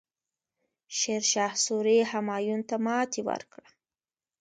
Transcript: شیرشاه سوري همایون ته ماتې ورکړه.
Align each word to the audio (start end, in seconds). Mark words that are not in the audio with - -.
شیرشاه 0.97 1.53
سوري 1.65 1.97
همایون 2.11 2.61
ته 2.69 2.75
ماتې 2.85 3.21
ورکړه. 3.29 3.67